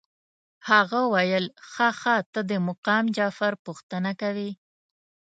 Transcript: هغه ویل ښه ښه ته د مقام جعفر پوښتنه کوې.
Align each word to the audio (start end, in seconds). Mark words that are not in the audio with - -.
هغه 0.69 0.99
ویل 1.13 1.45
ښه 1.71 1.87
ښه 1.99 2.15
ته 2.33 2.41
د 2.49 2.51
مقام 2.67 3.03
جعفر 3.17 3.53
پوښتنه 3.65 4.11
کوې. 4.21 4.51